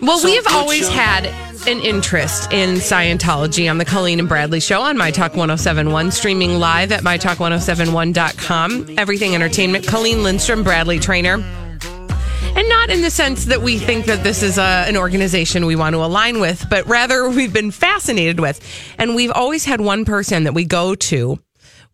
[0.00, 1.26] Well, we have always had
[1.68, 6.58] an interest in Scientology on the Colleen and Bradley show on My Talk 1071, streaming
[6.58, 8.98] live at MyTalk1071.com.
[8.98, 9.86] Everything Entertainment.
[9.86, 11.34] Colleen Lindstrom, Bradley Traynor.
[11.34, 15.76] And not in the sense that we think that this is a, an organization we
[15.76, 18.60] want to align with, but rather we've been fascinated with.
[18.98, 21.38] And we've always had one person that we go to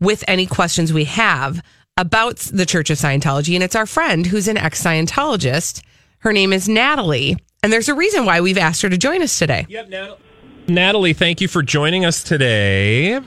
[0.00, 1.62] with any questions we have
[1.98, 3.54] about the Church of Scientology.
[3.54, 5.82] And it's our friend who's an ex Scientologist.
[6.20, 7.36] Her name is Natalie.
[7.64, 9.66] And there's a reason why we've asked her to join us today.
[9.68, 10.18] Yep, Natalie.
[10.66, 13.20] Natalie, thank you for joining us today.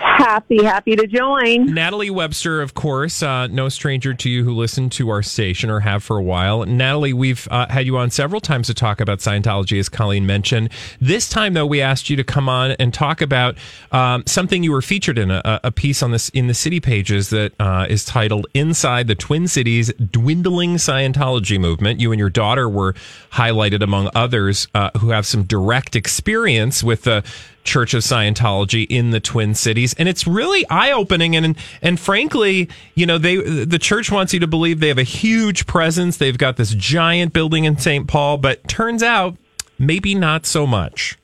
[0.00, 1.72] Happy, happy to join.
[1.74, 5.80] Natalie Webster, of course, uh, no stranger to you who listen to our station or
[5.80, 6.64] have for a while.
[6.64, 10.70] Natalie, we've uh, had you on several times to talk about Scientology, as Colleen mentioned.
[11.00, 13.56] This time, though, we asked you to come on and talk about
[13.90, 17.30] um, something you were featured in a, a, piece on this in the city pages
[17.30, 22.68] that uh, is titled "Inside the Twin Cities: Dwindling Scientology Movement." You and your daughter
[22.68, 22.94] were
[23.32, 27.24] highlighted among others uh, who have some direct experience with the
[27.64, 31.36] Church of Scientology in the Twin Cities, and it's really eye opening.
[31.36, 35.04] And and frankly, you know, they the church wants you to believe they have a
[35.04, 36.16] huge presence.
[36.16, 38.06] They've got this giant building in St.
[38.08, 39.36] Paul, but turns out
[39.78, 41.18] maybe not so much.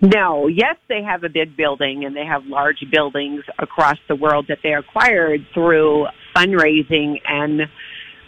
[0.00, 4.46] No, yes, they have a big building and they have large buildings across the world
[4.48, 7.62] that they acquired through fundraising and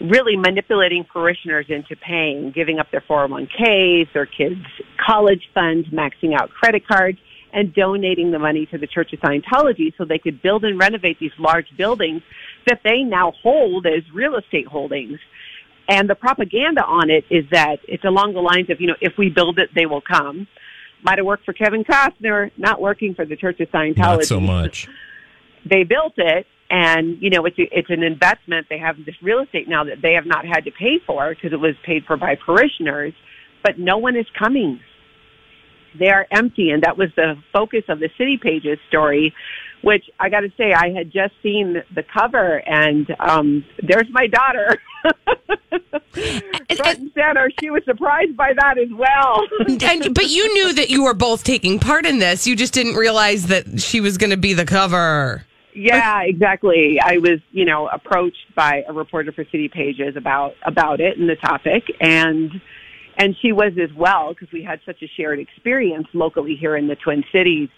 [0.01, 4.65] really manipulating parishioners into paying, giving up their 401ks, their kids'
[5.05, 7.17] college funds, maxing out credit cards,
[7.53, 11.19] and donating the money to the Church of Scientology so they could build and renovate
[11.19, 12.21] these large buildings
[12.67, 15.19] that they now hold as real estate holdings.
[15.87, 19.13] And the propaganda on it is that it's along the lines of, you know, if
[19.17, 20.47] we build it, they will come.
[21.01, 23.97] Might have worked for Kevin Costner, not working for the Church of Scientology.
[23.97, 24.87] Not so much.
[25.65, 28.67] They built it, and you know it's a, it's an investment.
[28.69, 31.53] They have this real estate now that they have not had to pay for because
[31.53, 33.13] it was paid for by parishioners,
[33.63, 34.79] but no one is coming.
[35.97, 39.33] They are empty, and that was the focus of the City Pages story,
[39.83, 44.27] which I got to say I had just seen the cover, and um, there's my
[44.27, 44.81] daughter.
[46.11, 47.49] Front and center.
[47.59, 49.45] She was surprised by that as well.
[49.67, 52.45] and, but you knew that you were both taking part in this.
[52.45, 55.45] You just didn't realize that she was going to be the cover.
[55.73, 56.99] Yeah, exactly.
[57.01, 61.29] I was, you know, approached by a reporter for City Pages about about it and
[61.29, 62.51] the topic, and
[63.19, 66.87] and she was as well because we had such a shared experience locally here in
[66.87, 67.69] the Twin Cities.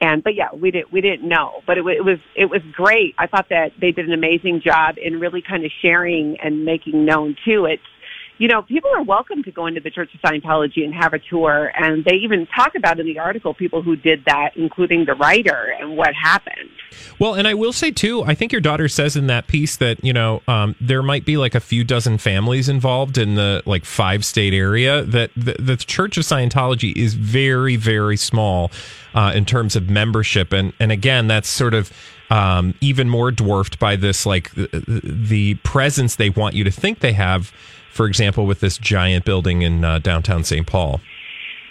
[0.00, 3.14] And but yeah, we didn't we didn't know, but it, it was it was great.
[3.18, 7.04] I thought that they did an amazing job in really kind of sharing and making
[7.04, 7.66] known too.
[7.66, 7.82] It's
[8.38, 11.18] you know, people are welcome to go into the Church of Scientology and have a
[11.18, 11.70] tour.
[11.76, 15.74] And they even talk about in the article people who did that, including the writer
[15.78, 16.70] and what happened.
[17.18, 20.02] Well, and I will say too, I think your daughter says in that piece that,
[20.04, 23.84] you know, um, there might be like a few dozen families involved in the like
[23.84, 28.72] five state area, that the, the Church of Scientology is very, very small
[29.14, 30.52] uh, in terms of membership.
[30.52, 31.92] And, and again, that's sort of.
[32.30, 37.00] Um, even more dwarfed by this, like the, the presence they want you to think
[37.00, 37.52] they have
[37.92, 40.66] for example, with this giant building in uh, downtown St.
[40.66, 41.00] Paul.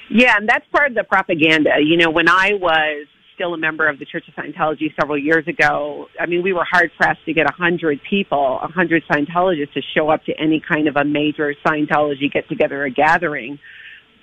[0.09, 1.71] Yeah, and that's part of the propaganda.
[1.83, 5.47] You know, when I was still a member of the Church of Scientology several years
[5.47, 9.73] ago, I mean, we were hard pressed to get a hundred people, a hundred Scientologists
[9.73, 13.57] to show up to any kind of a major Scientology get together or gathering.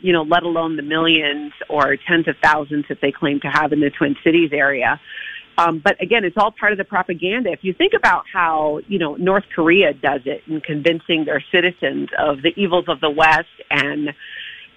[0.01, 3.73] You know, let alone the millions or tens of thousands that they claim to have
[3.73, 5.01] in the Twin Cities area.
[5.59, 7.51] Um, but again, it's all part of the propaganda.
[7.51, 12.09] If you think about how, you know, North Korea does it in convincing their citizens
[12.17, 14.11] of the evils of the West and,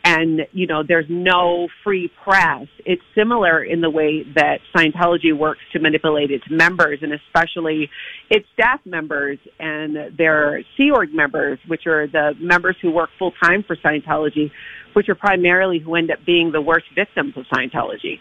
[0.03, 5.59] and you know there's no free press it's similar in the way that scientology works
[5.71, 7.87] to manipulate its members and especially
[8.29, 13.31] its staff members and their sea org members which are the members who work full
[13.43, 14.49] time for scientology
[14.93, 18.17] which are primarily who end up being the worst victims of scientology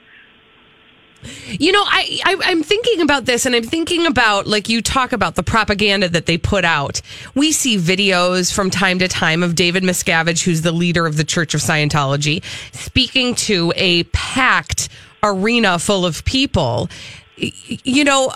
[1.49, 5.12] you know, I, I am thinking about this, and I'm thinking about like you talk
[5.12, 7.02] about the propaganda that they put out.
[7.34, 11.25] We see videos from time to time of David Miscavige, who's the leader of the
[11.25, 12.43] Church of Scientology,
[12.75, 14.88] speaking to a packed
[15.22, 16.88] arena full of people.
[17.37, 18.32] You know.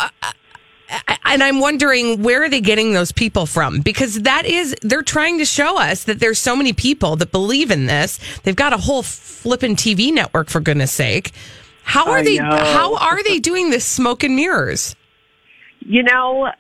[1.25, 3.81] And I'm wondering where are they getting those people from?
[3.81, 7.70] Because that is, they're trying to show us that there's so many people that believe
[7.72, 8.20] in this.
[8.42, 11.32] They've got a whole flippin' TV network, for goodness sake.
[11.84, 12.38] How are I they?
[12.38, 12.56] Know.
[12.56, 14.96] How are they doing this smoke and mirrors?
[15.81, 16.50] You know,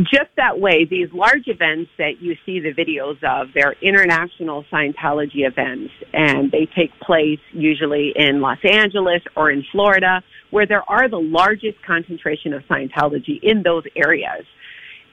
[0.00, 0.84] just that way.
[0.84, 6.66] These large events that you see the videos of, they're international Scientology events, and they
[6.76, 12.52] take place usually in Los Angeles or in Florida, where there are the largest concentration
[12.52, 14.44] of Scientology in those areas.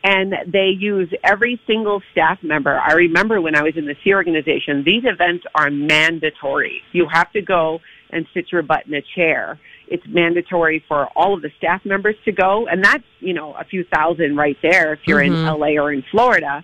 [0.04, 2.78] And they use every single staff member.
[2.78, 6.82] I remember when I was in the Sea organization, these events are mandatory.
[6.92, 7.80] You have to go
[8.14, 9.60] and sit your butt in a chair.
[9.88, 13.64] It's mandatory for all of the staff members to go, and that's, you know, a
[13.64, 15.36] few thousand right there if you're mm-hmm.
[15.36, 16.64] in LA or in Florida.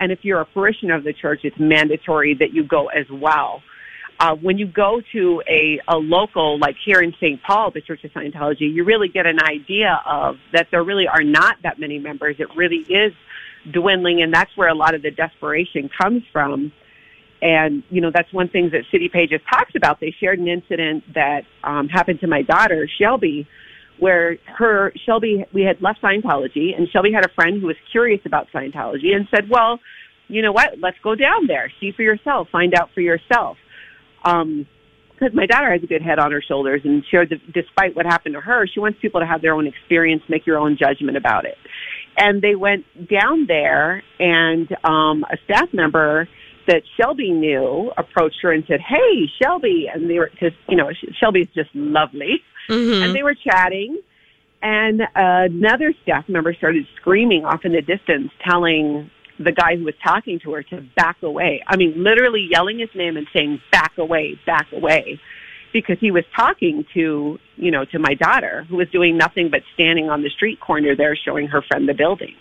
[0.00, 3.62] And if you're a parishioner of the church, it's mandatory that you go as well.
[4.20, 7.40] Uh, when you go to a, a local, like here in St.
[7.42, 11.22] Paul, the Church of Scientology, you really get an idea of that there really are
[11.22, 12.36] not that many members.
[12.38, 13.12] It really is
[13.72, 16.72] dwindling, and that's where a lot of the desperation comes from.
[17.40, 20.00] And, you know, that's one thing that City Pages talks about.
[20.00, 23.46] They shared an incident that um, happened to my daughter, Shelby,
[23.98, 28.20] where her, Shelby, we had left Scientology, and Shelby had a friend who was curious
[28.24, 29.78] about Scientology and said, well,
[30.28, 33.56] you know what, let's go down there, see for yourself, find out for yourself.
[34.24, 34.66] Um,
[35.18, 38.06] because my daughter has a good head on her shoulders and shared that despite what
[38.06, 41.16] happened to her, she wants people to have their own experience, make your own judgment
[41.16, 41.56] about it.
[42.16, 46.28] And they went down there and um a staff member
[46.68, 50.90] that Shelby knew approached her and said, "Hey, Shelby," and they were because you know
[51.18, 53.02] Shelby's just lovely, mm-hmm.
[53.02, 54.00] and they were chatting,
[54.62, 59.10] and another staff member started screaming off in the distance, telling
[59.40, 61.62] the guy who was talking to her to back away.
[61.66, 65.20] I mean, literally yelling his name and saying, "Back away, back away."
[65.72, 69.62] Because he was talking to, you know, to my daughter who was doing nothing but
[69.74, 72.34] standing on the street corner there showing her friend the building.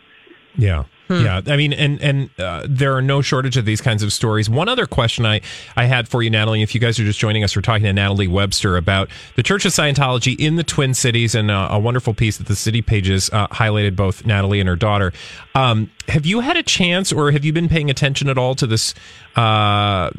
[0.55, 0.85] Yeah.
[1.07, 1.23] Hmm.
[1.23, 4.49] Yeah, I mean, and and uh, there are no shortage of these kinds of stories.
[4.49, 5.41] One other question I
[5.75, 7.93] I had for you, Natalie, if you guys are just joining us, we're talking to
[7.93, 12.13] Natalie Webster about the Church of Scientology in the Twin Cities, and uh, a wonderful
[12.13, 15.13] piece that the City Pages uh, highlighted both Natalie and her daughter.
[15.55, 18.67] Um, have you had a chance, or have you been paying attention at all to
[18.67, 18.93] this,
[19.37, 20.09] uh,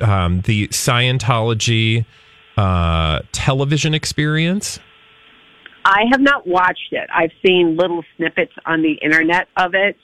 [0.00, 2.04] um, the Scientology
[2.56, 4.78] uh, television experience?
[5.84, 7.10] I have not watched it.
[7.12, 9.96] I've seen little snippets on the internet of it.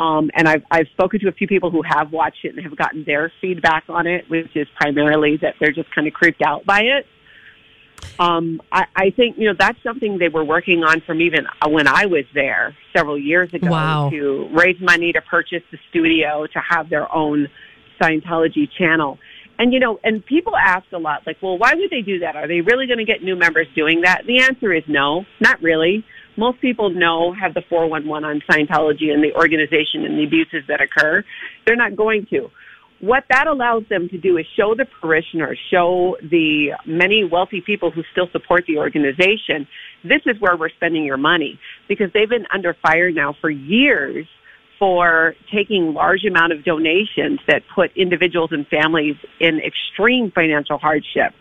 [0.00, 2.76] Um, and I've, I've spoken to a few people who have watched it and have
[2.76, 6.64] gotten their feedback on it, which is primarily that they're just kind of creeped out
[6.64, 7.06] by it.
[8.20, 11.88] Um, I, I think, you know, that's something they were working on from even when
[11.88, 14.10] I was there several years ago wow.
[14.10, 17.48] to raise money to purchase the studio to have their own
[18.00, 19.18] Scientology channel.
[19.58, 22.36] And you know, and people ask a lot, like, well, why would they do that?
[22.36, 24.22] Are they really going to get new members doing that?
[24.26, 26.04] The answer is no, not really.
[26.38, 30.80] Most people know, have the 411 on Scientology and the organization and the abuses that
[30.80, 31.24] occur.
[31.66, 32.48] They're not going to.
[33.00, 37.90] What that allows them to do is show the parishioners, show the many wealthy people
[37.90, 39.66] who still support the organization,
[40.04, 44.26] this is where we're spending your money because they've been under fire now for years
[44.78, 51.34] for taking large amount of donations that put individuals and families in extreme financial hardship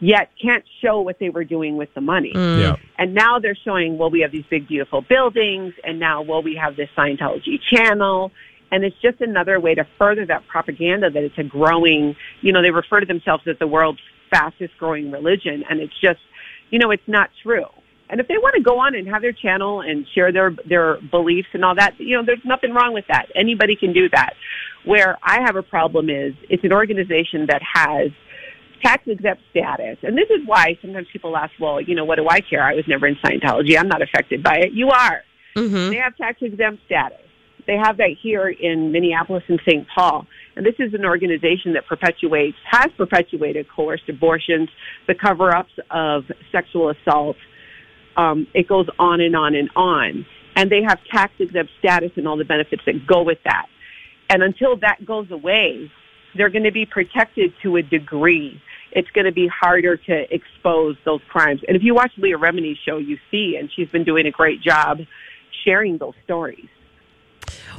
[0.00, 2.32] yet can't show what they were doing with the money.
[2.34, 2.60] Mm.
[2.60, 2.76] Yeah.
[2.98, 6.56] And now they're showing, well, we have these big, beautiful buildings, and now, well, we
[6.56, 8.32] have this Scientology channel.
[8.72, 12.62] And it's just another way to further that propaganda that it's a growing, you know,
[12.62, 13.98] they refer to themselves as the world's
[14.30, 15.64] fastest growing religion.
[15.68, 16.20] And it's just,
[16.70, 17.66] you know, it's not true.
[18.08, 21.00] And if they want to go on and have their channel and share their, their
[21.00, 23.26] beliefs and all that, you know, there's nothing wrong with that.
[23.34, 24.34] Anybody can do that.
[24.84, 28.10] Where I have a problem is it's an organization that has
[28.82, 29.98] tax exempt status.
[30.02, 32.62] And this is why sometimes people ask, well, you know, what do I care?
[32.62, 33.78] I was never in Scientology.
[33.78, 34.72] I'm not affected by it.
[34.72, 35.22] You are.
[35.56, 35.90] Mm-hmm.
[35.90, 37.18] They have tax exempt status.
[37.66, 39.86] They have that here in Minneapolis and St.
[39.94, 40.26] Paul.
[40.56, 44.68] And this is an organization that perpetuates, has perpetuated coerced abortions,
[45.06, 47.36] the cover ups of sexual assault,
[48.16, 50.26] um, it goes on and on and on.
[50.56, 53.66] And they have tax exempt status and all the benefits that go with that.
[54.28, 55.90] And until that goes away,
[56.36, 58.60] they're going to be protected to a degree.
[58.92, 61.60] It's going to be harder to expose those crimes.
[61.66, 64.60] And if you watch Leah Remini's show, you see, and she's been doing a great
[64.62, 65.00] job
[65.64, 66.68] sharing those stories.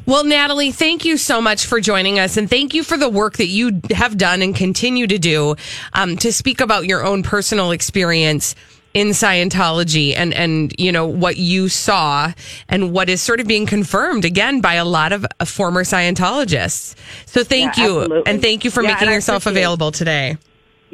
[0.05, 3.37] Well, Natalie, thank you so much for joining us, and thank you for the work
[3.37, 5.55] that you have done and continue to do
[5.93, 8.55] um, to speak about your own personal experience
[8.93, 12.33] in Scientology and and you know what you saw
[12.67, 16.95] and what is sort of being confirmed again by a lot of uh, former Scientologists.
[17.25, 18.31] So thank Yeah, you absolutely.
[18.31, 20.37] and thank you for Yeah, making yourself available today.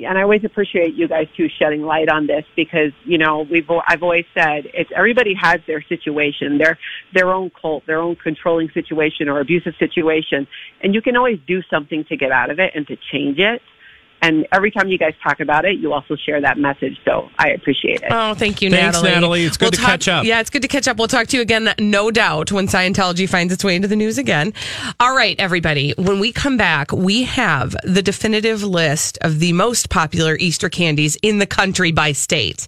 [0.05, 3.69] And I always appreciate you guys too shedding light on this because you know we've
[3.87, 6.77] I've always said it's everybody has their situation, their
[7.13, 10.47] their own cult, their own controlling situation or abusive situation,
[10.81, 13.61] and you can always do something to get out of it and to change it.
[14.21, 16.97] And every time you guys talk about it, you also share that message.
[17.05, 18.07] So I appreciate it.
[18.09, 19.11] Oh, thank you, Thanks, Natalie.
[19.13, 19.43] Natalie.
[19.45, 20.25] It's good to talk- catch up.
[20.25, 20.97] Yeah, it's good to catch up.
[20.97, 24.17] We'll talk to you again, no doubt, when Scientology finds its way into the news
[24.17, 24.53] again.
[24.99, 25.93] All right, everybody.
[25.97, 31.15] When we come back, we have the definitive list of the most popular Easter candies
[31.21, 32.67] in the country by state.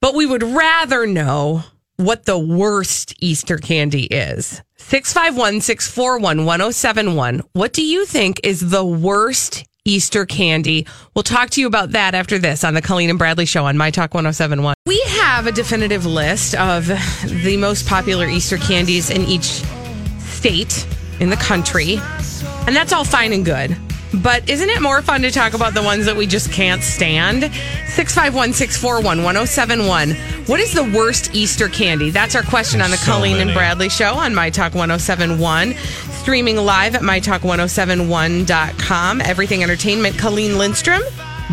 [0.00, 1.64] But we would rather know
[1.96, 4.62] what the worst Easter candy is.
[4.78, 7.42] 651 641 1071.
[7.52, 10.86] What do you think is the worst Easter candy?
[11.14, 13.76] We'll talk to you about that after this on the Colleen and Bradley Show on
[13.76, 14.74] My Talk 1071.
[14.86, 16.86] We have a definitive list of
[17.42, 19.62] the most popular Easter candies in each
[20.20, 20.86] state
[21.18, 21.98] in the country.
[22.66, 23.76] And that's all fine and good.
[24.12, 27.42] But isn't it more fun to talk about the ones that we just can't stand?
[27.86, 30.10] 651 641 1071.
[30.46, 32.10] What is the worst Easter candy?
[32.10, 33.54] That's our question on the so Colleen and.
[33.54, 35.74] Bradley show on My Talk 1071.
[36.20, 39.20] Streaming live at MyTalk1071.com.
[39.20, 41.02] Everything Entertainment, Colleen Lindstrom,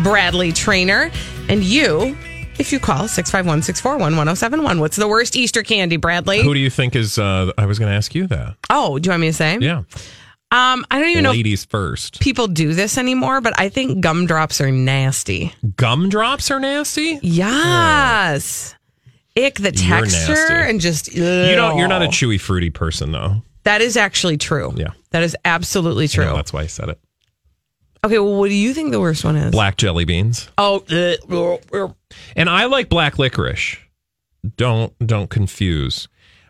[0.02, 1.10] Bradley Traynor,
[1.48, 2.16] and you.
[2.58, 4.80] If you call 651 641 1071.
[4.80, 6.42] What's the worst Easter candy, Bradley?
[6.42, 7.18] Who do you think is?
[7.18, 8.56] Uh, I was going to ask you that.
[8.68, 9.58] oh, do you want me to say?
[9.60, 9.84] Yeah,
[10.50, 12.20] Um, I don't even know ladies first.
[12.20, 15.54] people do this anymore, but I think gumdrops are nasty.
[15.76, 17.18] Gumdrops are nasty.
[17.22, 18.74] Yes.
[19.36, 20.70] Ick the texture nasty.
[20.70, 21.76] and just You don't.
[21.76, 23.42] You're not a chewy fruity person though.
[23.64, 24.72] That is actually true.
[24.74, 24.92] Yeah.
[25.10, 26.24] That is absolutely true.
[26.24, 26.98] that's why I said it.
[28.04, 29.50] okay, well, what do you think the worst one is?
[29.52, 30.82] Black jelly beans, Oh,
[32.36, 33.76] and I like black licorice.
[34.56, 36.08] Don't don't confuse.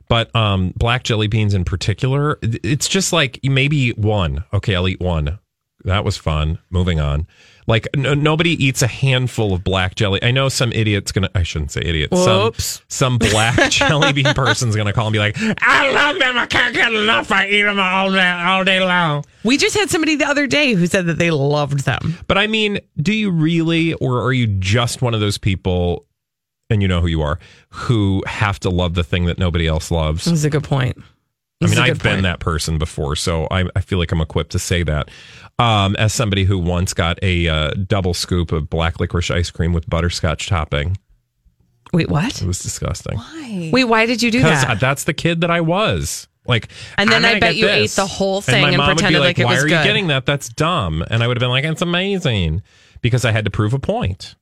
[0.09, 4.45] But um, black jelly beans in particular, it's just like maybe one.
[4.53, 5.39] Okay, I'll eat one.
[5.85, 6.59] That was fun.
[6.71, 7.27] Moving on.
[7.69, 10.23] Like n- nobody eats a handful of black jelly.
[10.23, 11.31] I know some idiot's gonna.
[11.35, 12.11] I shouldn't say idiot.
[12.11, 12.83] Whoops.
[12.89, 16.37] Some some black jelly bean person's gonna call and be like, "I love them.
[16.37, 17.31] I can't get enough.
[17.31, 20.73] I eat them all day all day long." we just had somebody the other day
[20.73, 22.19] who said that they loved them.
[22.27, 26.07] But I mean, do you really, or are you just one of those people,
[26.71, 27.39] and you know who you are,
[27.71, 30.25] who have to love the thing that nobody else loves?
[30.25, 30.97] That's a good point.
[31.61, 34.13] I mean, is a I've good been that person before, so I, I feel like
[34.13, 35.11] I'm equipped to say that.
[35.59, 39.73] Um, as somebody who once got a uh, double scoop of black licorice ice cream
[39.73, 40.97] with butterscotch topping,
[41.93, 42.41] Wait, what?
[42.41, 43.17] it was disgusting.
[43.19, 43.71] Why?
[43.73, 44.79] Wait, why did you do Because that?
[44.79, 46.29] that's the kid that I was.
[46.47, 48.77] Like, And then I'm I gonna bet get you ate the whole thing my and
[48.79, 50.27] mom would be pretended like it Why was are you getting that?
[50.27, 51.05] That's dumb.
[51.11, 52.63] And I would have been like, it's amazing
[53.03, 54.35] because I had to prove a point.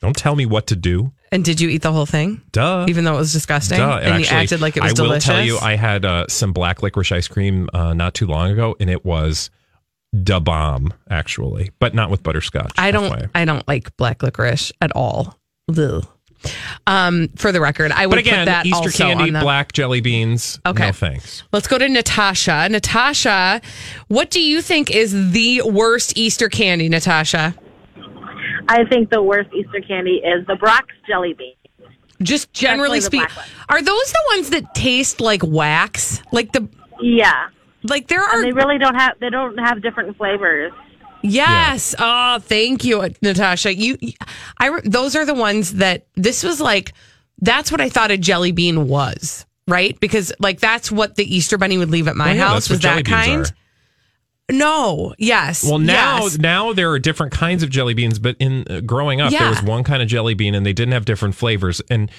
[0.00, 1.12] Don't tell me what to do.
[1.30, 2.42] And did you eat the whole thing?
[2.52, 2.86] Duh.
[2.88, 3.78] Even though it was disgusting?
[3.78, 3.98] Duh.
[4.02, 5.28] And you Actually, acted like it was I delicious?
[5.28, 8.26] I will tell you, I had uh, some black licorice ice cream uh, not too
[8.26, 9.50] long ago, and it was
[10.22, 12.72] da bomb, actually, but not with butterscotch.
[12.78, 13.12] I don't.
[13.12, 13.30] FYI.
[13.34, 15.38] I don't like black licorice at all.
[15.76, 16.06] Ugh.
[16.86, 20.60] Um, for the record, I would But again, put that Easter candy, black jelly beans.
[20.64, 20.86] Okay.
[20.86, 21.42] No thanks.
[21.52, 22.68] Let's go to Natasha.
[22.70, 23.60] Natasha,
[24.06, 27.54] what do you think is the worst Easter candy, Natasha?
[28.68, 31.54] I think the worst Easter candy is the Brach's jelly bean.
[32.20, 36.20] Just generally Definitely speaking, are those the ones that taste like wax?
[36.32, 36.68] Like the
[37.00, 37.48] Yeah,
[37.84, 40.72] like there are and they really don't have they don't have different flavors.
[41.22, 41.94] Yes.
[41.98, 43.74] Oh, thank you, Natasha.
[43.74, 43.98] You,
[44.58, 46.92] I, those are the ones that this was like.
[47.40, 49.98] That's what I thought a jelly bean was, right?
[50.00, 52.70] Because like that's what the Easter bunny would leave at my Well, yeah, house that's
[52.70, 53.58] was what jelly that beans kind.
[54.50, 55.14] No.
[55.18, 55.62] Yes.
[55.64, 56.38] Well, now Yes.
[56.38, 59.62] now there are different kinds of jelly beans, but in uh, growing up, there was
[59.62, 61.82] one kind of jelly bean, and they didn't have different flavors.
[61.90, 62.10] And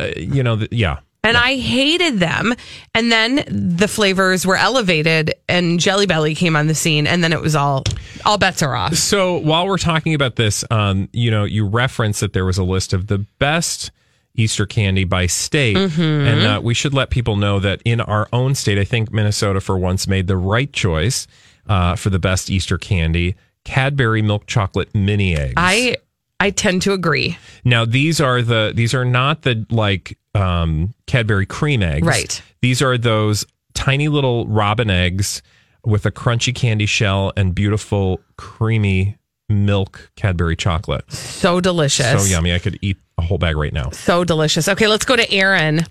[0.00, 2.54] uh, you know, th- yeah, and I hated them.
[2.94, 3.44] And then
[3.78, 7.54] the flavors were elevated, and Jelly Belly came on the scene, and then it was
[7.54, 7.84] all
[8.24, 8.94] all bets are off.
[8.96, 12.64] So while we're talking about this, um, you know, you referenced that there was a
[12.64, 13.90] list of the best
[14.34, 16.00] Easter candy by state, Mm-hmm.
[16.02, 19.60] and uh, we should let people know that in our own state, I think Minnesota
[19.60, 21.26] for once made the right choice
[21.68, 25.54] uh, for the best Easter candy: Cadbury milk chocolate mini eggs.
[25.56, 25.96] I
[26.40, 27.38] I tend to agree.
[27.64, 32.06] Now these are the these are not the like um, Cadbury cream eggs.
[32.06, 32.42] Right.
[32.60, 33.44] These are those
[33.74, 35.42] tiny little robin eggs
[35.84, 39.16] with a crunchy candy shell and beautiful creamy
[39.48, 41.10] milk Cadbury chocolate.
[41.12, 42.22] So delicious.
[42.22, 42.52] So yummy.
[42.52, 43.90] I could eat a whole bag right now.
[43.90, 44.68] So delicious.
[44.68, 45.86] Okay, let's go to Aaron.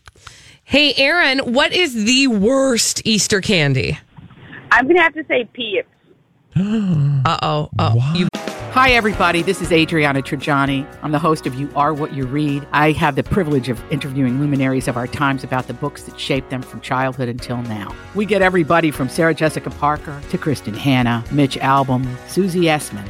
[0.64, 3.98] Hey, Aaron, what is the worst Easter candy?
[4.72, 5.88] I'm going to have to say Peeps.
[7.26, 7.70] Uh oh.
[7.78, 8.28] Oh, you
[8.78, 9.42] Hi, everybody.
[9.42, 10.88] This is Adriana Trigiani.
[11.02, 12.68] I'm the host of You Are What You Read.
[12.72, 16.52] I have the privilege of interviewing luminaries of our times about the books that shaped
[16.52, 17.96] them from childhood until now.
[18.14, 23.10] We get everybody from Sarah Jessica Parker to Kristin Hannah, Mitch Albom, Susie Essman,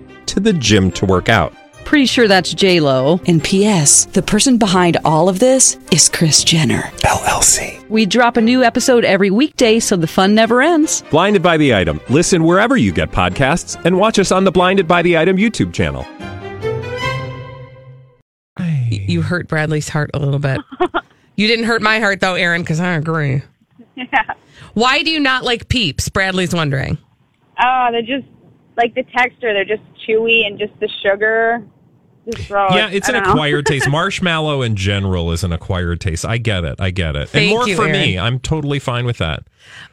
[0.31, 1.53] to the gym to work out.
[1.85, 3.19] Pretty sure that's J Lo.
[3.27, 4.05] And P.S.
[4.05, 7.87] The person behind all of this is Kris Jenner LLC.
[7.89, 11.03] We drop a new episode every weekday, so the fun never ends.
[11.11, 11.99] Blinded by the item.
[12.09, 15.73] Listen wherever you get podcasts, and watch us on the Blinded by the Item YouTube
[15.73, 16.05] channel.
[19.11, 20.59] you hurt Bradley's heart a little bit.
[21.35, 23.43] you didn't hurt my heart though, Aaron, because I agree.
[23.95, 24.33] Yeah.
[24.73, 26.07] Why do you not like Peeps?
[26.09, 26.97] Bradley's wondering.
[27.59, 28.25] Ah, oh, they're just
[28.81, 29.53] like the texture.
[29.53, 31.63] They're just chewy and just the sugar.
[32.29, 32.49] Just.
[32.49, 33.89] Yeah, it's I an acquired taste.
[33.89, 36.25] Marshmallow in general is an acquired taste.
[36.25, 36.79] I get it.
[36.79, 37.29] I get it.
[37.29, 38.17] Thank and more you, for me.
[38.17, 39.43] I'm totally fine with that.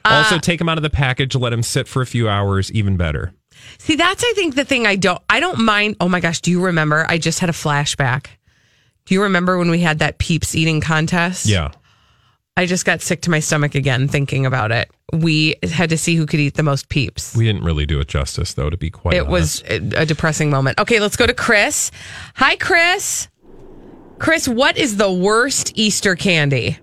[0.04, 2.70] Uh, also, take them out of the package, let them sit for a few hours,
[2.72, 3.32] even better.
[3.78, 5.96] See, that's I think the thing I don't I don't mind.
[6.00, 7.06] Oh my gosh, do you remember?
[7.08, 8.26] I just had a flashback.
[9.06, 11.46] Do you remember when we had that Peeps eating contest?
[11.46, 11.72] Yeah.
[12.58, 14.90] I just got sick to my stomach again thinking about it.
[15.12, 17.36] We had to see who could eat the most Peeps.
[17.36, 19.94] We didn't really do it justice, though, to be quite it was honest.
[19.94, 20.80] a a depressing moment.
[20.80, 21.92] Okay, let's go to Chris.
[22.34, 23.28] Hi, Chris.
[24.18, 26.78] Chris, what is the worst Easter candy?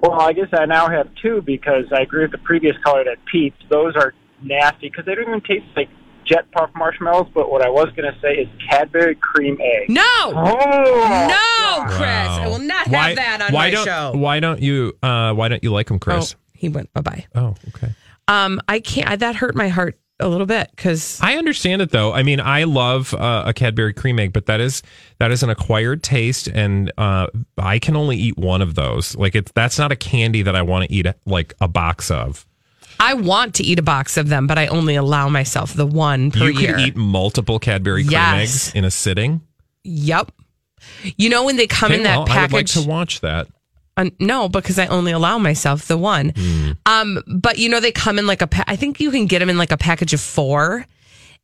[0.00, 3.16] Well, I guess I now have two because I agree with the previous caller that
[3.24, 3.58] Peeps.
[3.68, 5.88] Those are nasty because they don't even taste like
[6.26, 7.28] jet puff marshmallows.
[7.34, 9.88] But what I was going to say is Cadbury cream egg.
[9.88, 12.00] No, Oh, no, Chris.
[12.00, 12.42] Wow.
[12.42, 14.12] I will not why, have that on why my don't, show.
[14.14, 14.96] Why don't you?
[15.02, 16.36] Uh, why don't you like them, Oh, Chris?
[16.52, 17.26] he went bye bye.
[17.34, 17.94] Oh, okay.
[18.28, 19.20] Um, I can't.
[19.20, 22.12] That hurt my heart a little bit because I understand it though.
[22.14, 24.82] I mean, I love uh, a Cadbury cream egg, but that is
[25.18, 27.26] that is an acquired taste, and uh,
[27.58, 29.14] I can only eat one of those.
[29.16, 32.46] Like it's that's not a candy that I want to eat like a box of.
[33.00, 36.30] I want to eat a box of them, but I only allow myself the one
[36.30, 36.50] per year.
[36.50, 36.72] you year.
[36.74, 38.40] could eat multiple Cadbury cream Yes.
[38.68, 39.42] eggs in a sitting.
[39.84, 40.32] Yep.
[41.16, 43.48] You know when they come Okay, in that well, I would like to watch that.
[43.98, 46.32] Uh, no, because I only allow myself the one.
[46.36, 46.70] Hmm.
[46.84, 48.46] Um, but you know they come in like a.
[48.46, 50.84] Pa- I think you can get them in like a package of four,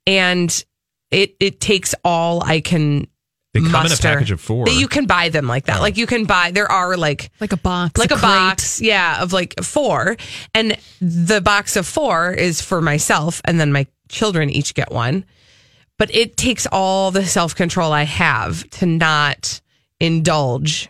[0.06, 0.64] and
[1.10, 3.06] it it takes all I can.
[3.52, 4.64] They come in a package of four.
[4.64, 5.78] That you can buy them like that.
[5.78, 5.82] Oh.
[5.82, 6.52] Like you can buy.
[6.52, 8.22] There are like like a box, like a, crate.
[8.22, 10.16] box, yeah, of like four,
[10.54, 15.26] and the box of four is for myself, and then my children each get one.
[15.98, 19.60] But it takes all the self control I have to not
[20.00, 20.88] indulge.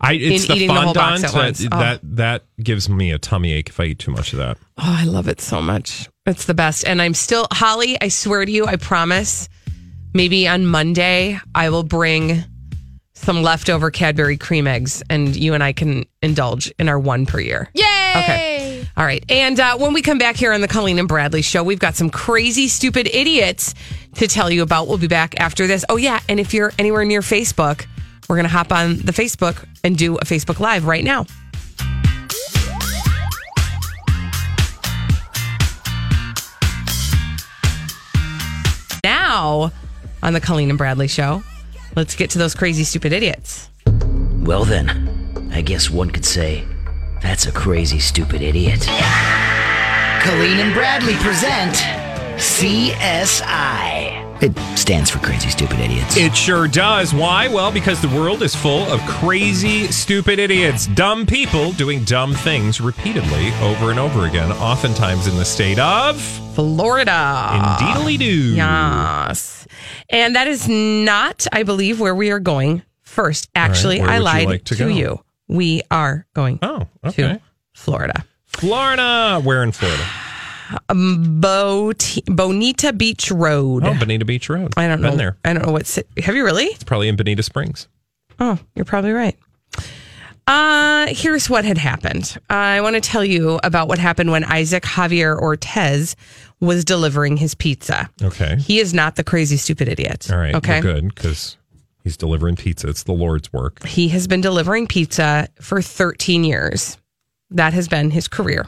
[0.00, 1.76] I it's in the eating the whole box fondant at that.
[1.76, 1.78] Oh.
[1.80, 4.58] that that gives me a tummy ache if I eat too much of that.
[4.78, 6.08] Oh, I love it so much.
[6.24, 6.86] It's the best.
[6.86, 9.48] And I'm still, Holly, I swear to you, I promise,
[10.16, 12.42] maybe on Monday, I will bring
[13.12, 17.38] some leftover Cadbury cream eggs and you and I can indulge in our one per
[17.38, 17.68] year.
[17.74, 18.12] Yay!
[18.16, 18.88] Okay.
[18.96, 19.24] All right.
[19.28, 21.96] And uh, when we come back here on the Colleen and Bradley show, we've got
[21.96, 23.74] some crazy, stupid idiots
[24.14, 24.88] to tell you about.
[24.88, 25.84] We'll be back after this.
[25.88, 26.20] Oh, yeah.
[26.28, 27.86] And if you're anywhere near Facebook,
[28.28, 31.26] we're going to hop on the Facebook and do a Facebook Live right now.
[39.04, 39.72] Now,
[40.26, 41.42] on the Colleen and Bradley show,
[41.94, 43.70] let's get to those crazy, stupid idiots.
[44.40, 46.64] Well, then, I guess one could say
[47.22, 48.80] that's a crazy, stupid idiot.
[50.20, 51.76] Colleen and Bradley present
[52.36, 54.24] CSI.
[54.42, 56.14] It stands for Crazy Stupid Idiots.
[56.18, 57.14] It sure does.
[57.14, 57.48] Why?
[57.48, 62.78] Well, because the world is full of crazy, stupid idiots, dumb people doing dumb things
[62.78, 66.20] repeatedly over and over again, oftentimes in the state of
[66.54, 67.78] Florida.
[67.80, 68.54] Indeedly do.
[68.54, 69.55] Yes.
[70.10, 73.48] And that is not, I believe, where we are going first.
[73.54, 75.20] Actually, where I you lied like to to, you.
[75.48, 77.22] We are going Oh, okay.
[77.34, 77.40] to
[77.74, 78.24] Florida.
[78.46, 79.40] Florida.
[79.42, 80.04] Where in Florida?
[80.88, 83.84] Um, Bot- Bonita Beach Road.
[83.84, 84.72] Oh, Bonita Beach Road.
[84.76, 85.10] I don't know.
[85.10, 85.36] Been there.
[85.44, 85.86] I don't know what.
[85.86, 86.64] ci- Have you really?
[86.64, 87.86] It's probably in Bonita Springs.
[88.40, 89.36] Oh, you're probably right.
[90.46, 92.38] Uh, here's what had happened.
[92.48, 96.14] I want to tell you about what happened when Isaac Javier Ortez
[96.60, 98.08] was delivering his pizza.
[98.22, 98.56] Okay.
[98.56, 100.28] He is not the crazy, stupid idiot.
[100.30, 100.54] All right.
[100.54, 100.80] Okay.
[100.80, 101.56] Good because
[102.04, 102.88] he's delivering pizza.
[102.88, 103.84] It's the Lord's work.
[103.84, 106.96] He has been delivering pizza for 13 years.
[107.50, 108.66] That has been his career.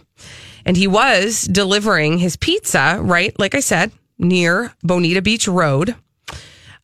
[0.65, 3.37] And he was delivering his pizza, right?
[3.39, 5.95] Like I said, near Bonita Beach Road.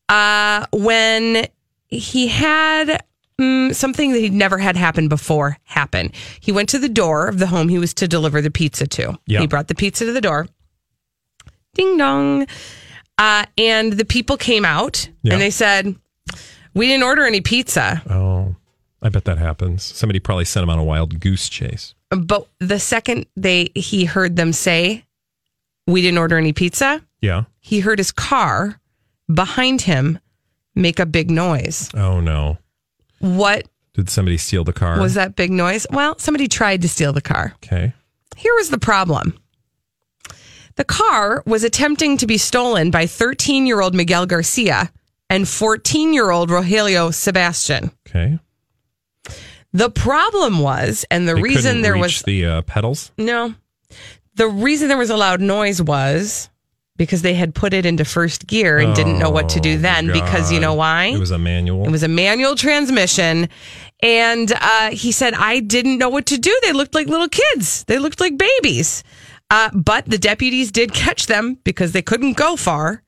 [0.09, 1.47] Uh, when
[1.89, 3.03] he had
[3.41, 6.13] mm, something that he'd never had happen before happen.
[6.41, 9.19] He went to the door of the home he was to deliver the pizza to.
[9.27, 9.41] Yeah.
[9.41, 10.47] He brought the pizza to the door.
[11.75, 12.47] Ding dong.
[13.19, 15.35] Uh, and the people came out Yeah.
[15.35, 15.95] and they said,
[16.75, 18.03] We didn't order any pizza.
[18.11, 18.57] Oh,
[19.03, 19.83] I bet that happens.
[19.85, 21.95] Somebody probably sent him on a wild goose chase.
[22.11, 25.05] But the second they he heard them say,
[25.87, 27.45] "We didn't order any pizza," Yeah.
[27.61, 28.81] he heard his car
[29.33, 30.19] behind him
[30.77, 31.91] make a big noise.
[31.95, 32.59] Oh no.
[33.25, 35.01] What Did somebody steal the car?
[35.01, 35.87] was that big noise?
[35.91, 37.55] Well, somebody tried to steal the car.
[37.57, 37.95] Okay.
[38.37, 39.39] Here was the problem.
[40.77, 44.93] The car was attempting to be stolen by 13-year-old Miguel Garcia
[45.31, 47.93] and 14-year-old Rogelio Sebastian.
[48.07, 48.39] Okay.
[49.73, 53.11] The problem was, and the They reason there reach was the uh, pedals.
[53.17, 53.55] No.
[54.35, 56.51] The reason there was a loud noise was
[56.97, 59.79] because they had put it into first gear and didn't know what to do Oh,
[59.79, 61.07] then because you know why?
[61.07, 61.85] It was a manual.
[61.85, 63.49] It was a manual transmission.
[64.01, 66.57] And uh, he said, I didn't know what to do.
[66.63, 69.03] They looked like little kids, they looked like babies.
[69.51, 73.03] Uh, but the deputies did catch them because they couldn't go far.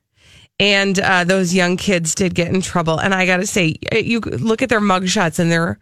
[0.59, 2.99] And uh, those young kids did get in trouble.
[2.99, 5.79] And I got to say, you look at their mugshots and they're,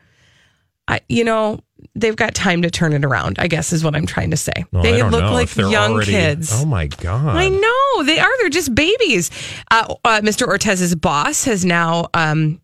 [0.88, 1.60] I, you know,
[1.94, 4.64] they've got time to turn it around, I guess is what I'm trying to say.
[4.72, 6.50] Well, they look like young already- kids.
[6.52, 7.36] Oh my god!
[7.36, 8.30] I know they are.
[8.40, 9.30] They're just babies.
[9.70, 10.46] Uh, uh, Mr.
[10.46, 12.60] Ortez's boss has now um,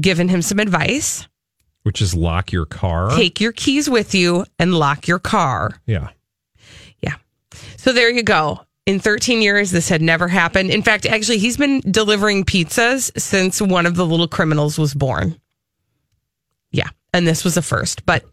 [0.00, 1.26] given him some advice.
[1.82, 3.10] Which is lock your car.
[3.14, 5.78] Take your keys with you and lock your car.
[5.86, 6.08] Yeah.
[7.02, 7.16] Yeah.
[7.76, 8.60] So there you go.
[8.86, 10.70] In 13 years, this had never happened.
[10.70, 15.38] In fact, actually, he's been delivering pizzas since one of the little criminals was born.
[16.70, 16.88] Yeah.
[17.14, 18.04] And this was a first.
[18.04, 18.24] But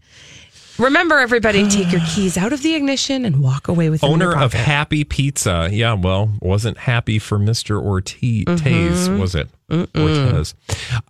[0.80, 4.36] remember, everybody, take your keys out of the ignition and walk away with them Owner
[4.36, 4.54] of.
[4.54, 5.70] Happy Pizza.
[5.72, 7.80] Yeah, well, wasn't happy for Mr.
[7.80, 9.20] Ortiz, Mhm.
[9.20, 9.50] was it?
[9.70, 10.54] Ortez.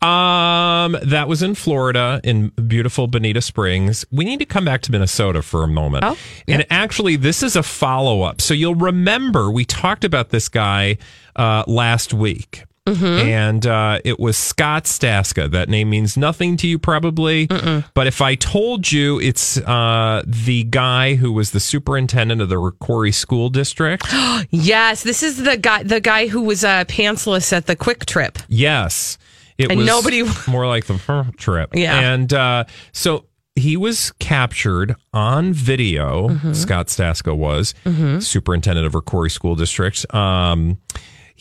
[0.05, 4.05] Um, that was in Florida in beautiful Bonita Springs.
[4.11, 6.03] We need to come back to Minnesota for a moment.
[6.05, 8.39] Oh, And actually, this is a follow up.
[8.41, 10.97] So you'll remember we talked about this guy
[11.35, 12.65] uh, last week.
[12.87, 15.49] And uh, it was Scott Staska.
[15.51, 17.47] That name means nothing to you, probably.
[17.47, 22.71] But if I told you it's uh, the guy who was the superintendent of the
[22.79, 24.03] Corey School District,
[24.49, 28.37] Yes, this is the guy the guy who was uh, pantsless at the Kwik Trip.
[28.47, 29.17] yes,
[29.57, 30.97] it And was nobody- more like the
[31.37, 31.69] trip.
[31.75, 31.99] Yeah.
[32.13, 32.63] and uh,
[32.93, 36.29] so he was captured on video.
[36.29, 36.53] Mm-hmm.
[36.53, 37.73] Scott Staska was
[38.25, 40.11] superintendent of Corey School District.
[40.15, 40.79] Um,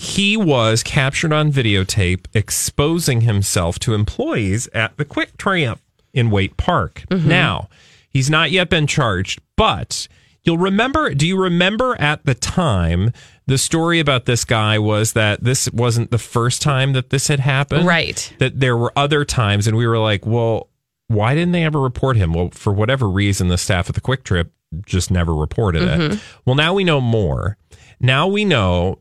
[0.00, 5.78] he was captured on videotape exposing himself to employees at the Kwik Trip
[6.14, 7.04] in Waite Park.
[7.10, 7.28] Mm-hmm.
[7.28, 7.68] Now,
[8.08, 10.08] he's not yet been charged, but
[10.42, 13.12] you'll remember, do you remember at the time
[13.44, 17.40] the story about this guy was that this wasn't the first time that this had
[17.40, 17.84] happened?
[17.84, 18.34] Right.
[18.38, 20.70] That there were other times, and we were like, well,
[21.08, 22.32] why didn't they ever report him?
[22.32, 24.50] Well, for whatever reason, the staff at the Kwik Trip
[24.86, 26.18] just never reported it.
[26.46, 27.58] Well, now we know more.
[28.00, 28.98] Now we know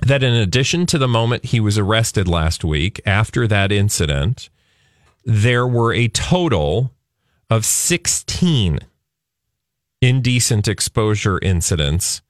[0.00, 4.48] that in addition to the moment he was arrested last week after that incident,
[5.24, 6.92] there were a total
[7.50, 8.80] of 16
[10.00, 12.22] indecent exposure incidents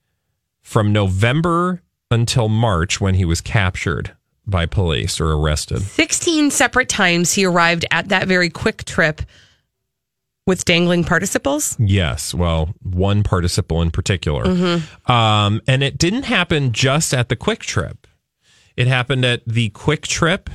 [0.61, 4.15] from November until March when he was captured
[4.47, 5.81] by police or arrested.
[5.81, 9.21] 16 separate times he arrived at that very Kwik Trip
[10.49, 11.77] with dangling participles.
[11.79, 14.43] Yes, well, one participle in particular.
[14.43, 15.11] Mm-hmm.
[15.11, 18.07] Um, and it didn't happen just at the Kwik Trip.
[18.75, 20.49] It happened at the Kwik Trip,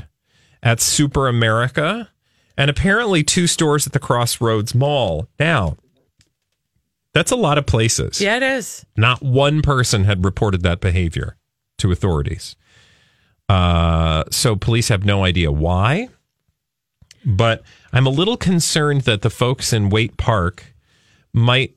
[0.63, 2.11] at Super America,
[2.59, 5.29] and apparently two stores at the Crossroads Mall.
[5.39, 5.77] Now,
[7.13, 8.21] that's a lot of places.
[8.21, 8.85] Yeah, it is.
[8.97, 11.37] Not one person had reported that behavior
[11.79, 12.57] to authorities.
[13.49, 16.09] Uh, so police have no idea why.
[17.25, 17.63] But
[17.95, 20.65] I'm a little concerned that the folks in Waite Park
[21.33, 21.77] might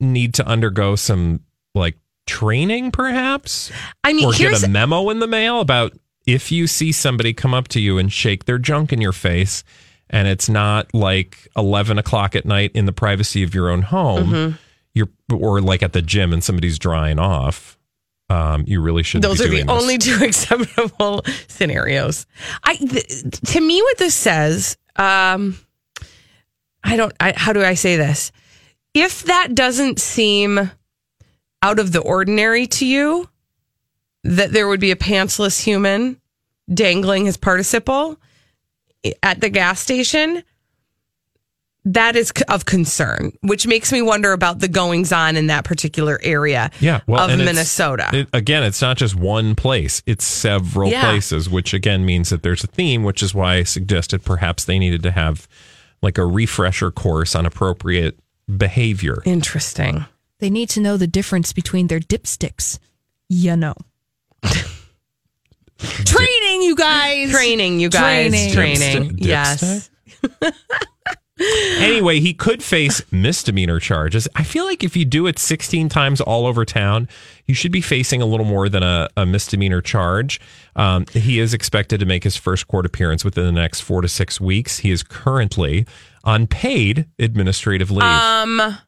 [0.00, 1.40] need to undergo some
[1.74, 3.70] like training, perhaps,
[4.04, 5.92] I mean, or here's get a memo in the mail about
[6.26, 9.64] if you see somebody come up to you and shake their junk in your face,
[10.10, 14.26] and it's not like 11 o'clock at night in the privacy of your own home,
[14.30, 14.56] Mm-hmm.
[14.94, 17.78] you're or like at the gym and somebody's drying off.
[18.30, 19.22] Um, you really shouldn't.
[19.22, 19.70] those be are the this.
[19.82, 22.26] only two acceptable scenarios.
[22.62, 25.58] I th- to me what this says um
[26.84, 28.32] I don't, I, how do I say this?
[28.94, 30.70] If that doesn't seem
[31.62, 33.28] out of the ordinary to you,
[34.24, 36.20] that there would be a pantsless human
[36.72, 38.18] dangling his participle
[39.22, 40.42] at the gas station,
[41.92, 46.18] that is of concern, which makes me wonder about the goings on in that particular
[46.22, 48.08] area Yeah, well, of Minnesota.
[48.12, 51.02] it- again, it's not just one place; it's several Yeah.
[51.10, 53.02] places, which again means that there's a theme.
[53.02, 55.48] Which is why I suggested perhaps they needed to have
[56.02, 58.18] like a refresher course on appropriate
[58.56, 59.22] behavior.
[59.24, 60.04] Interesting.
[60.40, 62.78] They need to know the difference between their dipsticks.
[63.28, 63.74] You know.
[65.78, 67.30] Training, you guys.
[67.30, 68.30] Training, you guys.
[68.30, 68.52] Training.
[68.52, 69.10] Training.
[69.16, 69.90] Dipstick- Yes.
[71.40, 74.28] anyway, he could face misdemeanor charges.
[74.34, 77.08] I feel like if you do it 16 times all over town,
[77.46, 80.40] you should be facing a little more than a, a misdemeanor charge.
[80.76, 84.08] Um, he is expected to make his first court appearance within the next four to
[84.08, 84.78] six weeks.
[84.78, 85.86] He is currently
[86.24, 88.02] on paid administrative leave.
[88.02, 88.78] Um,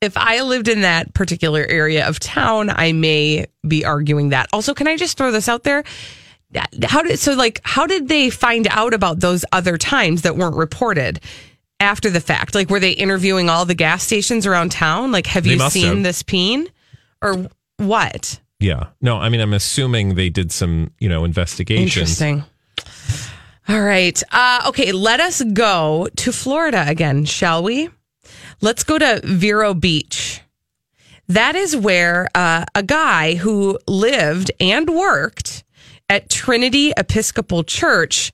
[0.00, 4.48] if I lived in that particular area of town, I may be arguing that.
[4.52, 5.82] Also, can I just throw this out there?
[6.84, 10.56] How did so like how did they find out about those other times that weren't
[10.56, 11.20] reported
[11.80, 12.54] after the fact?
[12.54, 15.12] Like were they interviewing all the gas stations around town?
[15.12, 16.02] Like have They you seen have.
[16.02, 16.68] this peen
[17.22, 18.40] or what?
[18.60, 18.88] yeah.
[19.00, 21.96] No, I mean, I'm assuming they did some, you know, investigations.
[21.96, 22.44] Interesting.
[23.68, 24.20] All right.
[24.32, 27.90] Uh, okay, let us go to Florida again, shall we?
[28.60, 30.40] Let's go to Vero Beach.
[31.28, 35.62] That is where uh, a guy who lived and worked
[36.08, 38.32] at Trinity Episcopal Church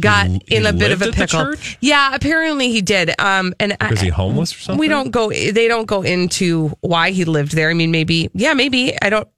[0.00, 1.76] got He- in a bit of a lived at the pickle.
[1.80, 3.18] Yeah, apparently he did.
[3.20, 4.78] Um, and I- Was he homeless or something?
[4.78, 5.30] we don't go.
[5.30, 7.70] They don't go into why he lived there.
[7.70, 8.30] I mean, maybe.
[8.34, 8.94] Yeah, maybe.
[9.02, 9.28] I don't.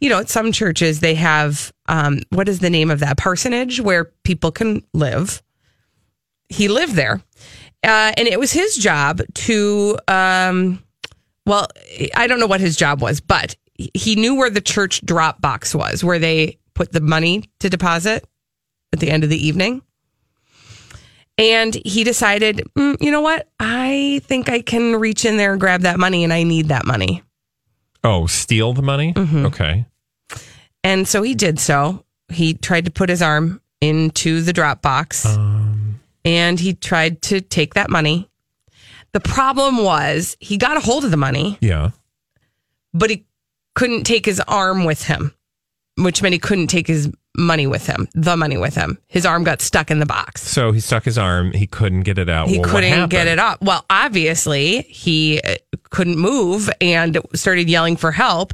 [0.00, 1.72] You know, at some churches they have.
[1.88, 5.42] Um, what is the name of that parsonage where people can live?
[6.48, 7.20] He lived there,
[7.84, 9.98] uh, and it was his job to.
[10.08, 10.82] Um,
[11.44, 11.68] well,
[12.14, 13.56] I don't know what his job was, but
[13.94, 18.24] he knew where the church drop box was, where they put the money to deposit
[18.92, 19.82] at the end of the evening.
[21.38, 23.48] And he decided, "Mm, you know what?
[23.60, 26.86] I think I can reach in there and grab that money, and I need that
[26.86, 27.22] money.
[28.02, 29.12] Oh, steal the money?
[29.12, 29.46] Mm-hmm.
[29.46, 29.84] Okay.
[30.84, 32.04] And so he did so.
[32.28, 35.26] He tried to put his arm into the drop box
[36.24, 38.28] and he tried to take that money.
[39.12, 41.90] The problem was he got a hold of the money, Yeah.
[42.94, 43.26] but he
[43.74, 45.34] couldn't take his arm with him,
[45.96, 48.98] which meant he couldn't take his money with him, the money with him.
[49.08, 50.42] His arm got stuck in the box.
[50.42, 51.52] So he stuck his arm.
[51.52, 52.48] He couldn't get it out.
[52.48, 53.60] He Well, couldn't get it up.
[53.62, 55.56] Well, obviously, he uh,
[55.90, 58.52] couldn't move and started yelling for help.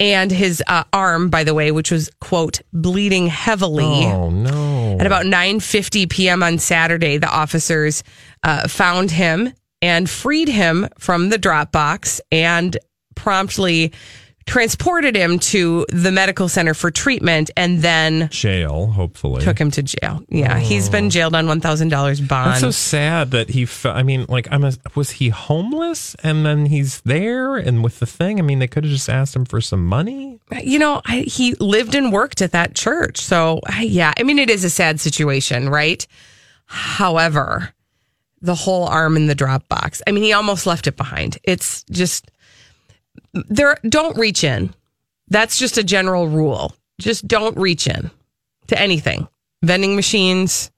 [0.00, 4.04] And his uh, arm, by the way, which was quote bleeding heavily.
[4.06, 4.96] Oh no!
[4.98, 6.42] At about 9:50 p.m.
[6.42, 8.02] on Saturday, the officers
[8.42, 12.76] uh, found him and freed him from the drop box and
[13.14, 13.92] promptly
[14.46, 19.42] transported him to the medical center for treatment and then Jail, hopefully.
[19.42, 20.22] took him to jail.
[20.28, 21.10] Yeah, he's been oh.
[21.10, 22.50] jailed on $1,000 bond.
[22.50, 23.64] That's so sad that he.
[23.64, 24.64] fe- I mean, like, I'm.
[24.64, 28.38] A, was he homeless and then he's there and with the thing?
[28.38, 30.40] I mean, they could have just asked him for some money.
[30.62, 33.20] you know, I, he lived and worked at that church.
[33.20, 36.06] So, I, yeah, I mean, it is a sad situation, right?
[36.66, 37.72] However,
[38.40, 41.38] the whole arm in the drop box, I mean, he almost left it behind.
[41.44, 42.30] It's just,
[43.48, 44.74] there, don't reach in.
[45.28, 46.74] That's just a general rule.
[47.00, 48.10] Just don't reach in
[48.68, 49.26] to anything.
[49.62, 50.70] Vending machines,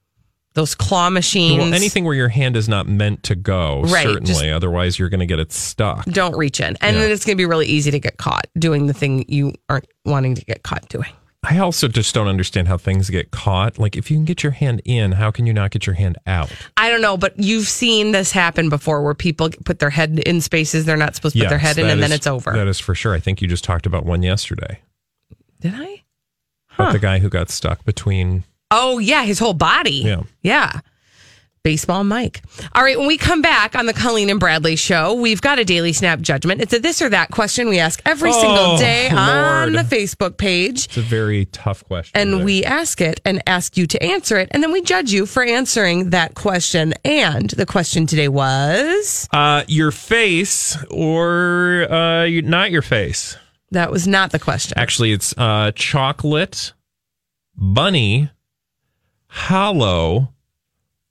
[0.53, 1.59] those claw machines.
[1.59, 4.25] Well, anything where your hand is not meant to go, Right, certainly.
[4.25, 6.05] just- Otherwise, you're going to get it stuck.
[6.05, 6.75] Don't reach in.
[6.81, 7.03] And Yeah.
[7.03, 9.85] then it's going to be really easy to get caught doing the thing you aren't
[10.05, 11.11] wanting to get caught doing.
[11.43, 13.77] I also just don't understand how things get caught.
[13.77, 16.17] Like, if you can get your hand in, how can you not get your hand
[16.25, 16.51] out?
[16.75, 20.41] I don't know, but you've seen this happen before where people put their head in
[20.41, 22.51] spaces they're not supposed to put their head in and then it's over.
[22.51, 23.13] That is for sure.
[23.13, 24.81] I think you just talked about one yesterday.
[25.61, 26.03] Did I?
[26.75, 28.43] About the guy who got stuck between.
[28.69, 30.01] Oh, yeah, his whole body.
[30.05, 30.23] Yeah.
[30.41, 30.79] Yeah.
[31.67, 32.41] Baseball Mike.
[32.75, 35.65] All right, when we come back on the Colleen and Bradley show, we've got a
[35.65, 36.61] daily snap judgment.
[36.61, 40.37] It's a this or that question we ask every single Oh, day on the Facebook
[40.37, 40.85] page.
[40.85, 42.13] It's a very tough question.
[42.15, 42.43] And today.
[42.45, 44.47] we ask it and ask you to answer it.
[44.51, 46.93] And then we judge you for answering that question.
[47.03, 53.35] And the question today was Uh, your face or uh, not your face.
[53.71, 54.73] that was not the question.
[54.79, 56.71] Actually, it's uh, chocolate,
[57.57, 58.29] bunny,
[59.27, 60.33] hollow,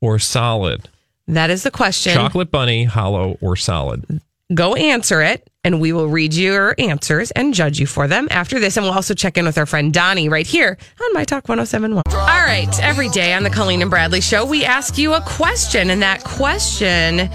[0.01, 0.89] or solid.
[1.29, 2.15] That is the question.
[2.15, 4.21] Chocolate bunny, hollow, or solid.
[4.55, 8.61] Go answer it and we will read your answers and judge you for them after
[8.61, 8.77] this.
[8.77, 12.05] And we'll also check in with our friend Donnie right here on My Talk 1071.
[12.09, 12.69] All right.
[12.81, 16.23] Every day on the Colleen and Bradley show, we ask you a question, and that
[16.23, 17.29] question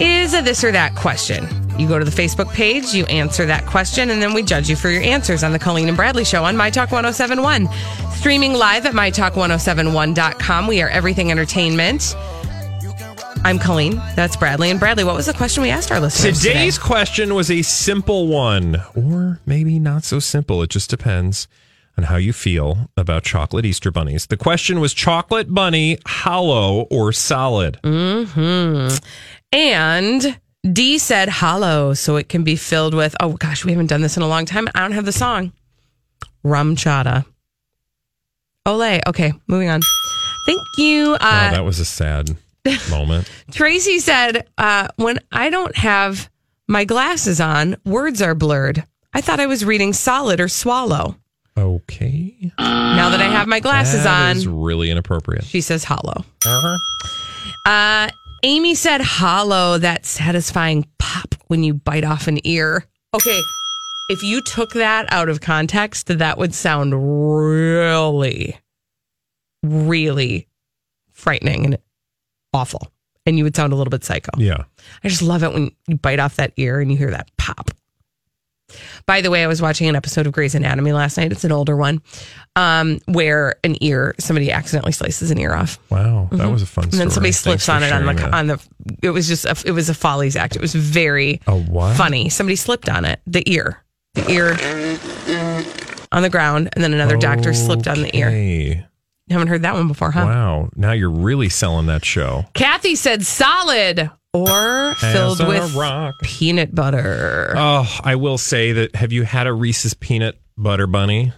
[0.00, 1.46] is a this or that question.
[1.78, 4.76] You go to the Facebook page, you answer that question, and then we judge you
[4.76, 7.68] for your answers on the Colleen and Bradley show on My Talk 1071.
[8.12, 10.66] Streaming live at MyTalk1071.com.
[10.66, 12.16] We are everything entertainment.
[13.44, 14.00] I'm Colleen.
[14.16, 14.70] That's Bradley.
[14.70, 16.38] And Bradley, what was the question we asked our listeners?
[16.40, 16.86] Today's today?
[16.86, 20.62] question was a simple one, or maybe not so simple.
[20.62, 21.46] It just depends
[21.98, 24.26] on how you feel about chocolate Easter bunnies.
[24.26, 27.78] The question was chocolate bunny hollow or solid?
[27.84, 28.88] Hmm.
[29.52, 30.40] And
[30.72, 33.14] D said hollow, so it can be filled with.
[33.20, 34.68] Oh gosh, we haven't done this in a long time.
[34.74, 35.52] I don't have the song.
[36.44, 37.26] RumChata.
[38.66, 39.00] Ole.
[39.06, 39.82] Okay, moving on.
[40.46, 41.10] Thank you.
[41.10, 42.36] wow, Uh, that was a sad
[42.90, 43.30] moment.
[43.50, 46.30] Tracy said, uh, when I don't have
[46.68, 48.84] my glasses on, words are blurred.
[49.12, 51.16] I thought I was reading solid or swallow.
[51.56, 52.52] Okay.
[52.58, 55.44] Now that I have my glasses That on, is really inappropriate.
[55.44, 56.24] she says hollow.
[56.44, 57.70] Uh-huh.
[57.70, 58.08] Uh,
[58.42, 62.84] Amy said hollow, that satisfying pop when you bite off an ear.
[63.14, 63.40] Okay,
[64.08, 68.58] if you took that out of context, that would sound really,
[69.62, 70.48] really
[71.12, 71.78] frightening and
[72.54, 72.90] awful.
[73.26, 74.30] And you would sound a little bit psycho.
[74.38, 74.64] Yeah.
[75.02, 77.70] I just love it when you bite off that ear and you hear that pop.
[79.06, 81.30] By the way, I was watching an episode of Grey's Anatomy last night.
[81.32, 82.02] It's an older one,
[82.56, 85.78] um, where an ear somebody accidentally slices an ear off.
[85.90, 86.92] Wow, that was a fun Mm-hmm.
[86.94, 87.14] And then story.
[87.14, 88.34] somebody slips Thanks on it on the that.
[88.34, 88.60] on the.
[89.02, 90.56] It was just a, it was a follies act.
[90.56, 91.96] It was very A what?
[91.96, 92.30] funny.
[92.30, 93.82] Somebody slipped on it, the ear,
[94.14, 94.50] the ear
[96.10, 98.88] on the ground, and then another doctor slipped on the ear.
[99.30, 100.24] Haven't heard that one before, huh?
[100.26, 100.68] Wow.
[100.76, 102.44] Now you're really selling that show.
[102.54, 106.14] Kathy said solid or filled with rock.
[106.22, 107.54] peanut butter.
[107.56, 108.94] Oh, I will say that.
[108.96, 111.32] Have you had a Reese's peanut butter bunny?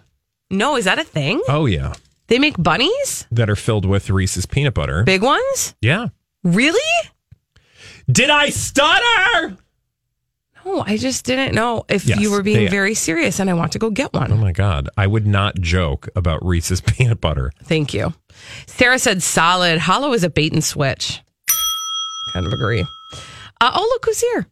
[0.50, 1.42] no, is that a thing?
[1.48, 1.94] Oh yeah,
[2.28, 5.02] They make bunnies, that are filled with Reese's peanut butter.
[5.04, 5.74] big ones.
[5.80, 6.08] Yeah.
[6.44, 6.80] Really?
[8.10, 9.56] Did I stutter?
[10.66, 13.54] No, I just didn't know if Yes, you were being they- very serious, and I
[13.54, 14.32] want to go get one.
[14.32, 17.52] Oh my god, I would not joke about Reese's peanut butter.
[17.64, 18.12] Thank you.
[18.66, 19.78] Sarah said solid.
[19.78, 21.22] Hollow is a bait and switch.
[22.32, 22.84] Kind of agree.
[23.60, 24.46] Uh, oh, look who's here.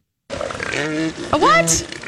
[1.33, 2.04] A what?